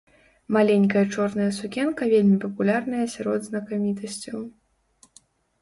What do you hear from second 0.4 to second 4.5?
Маленькая чорная сукенка вельмі папулярная сярод знакамітасцяў.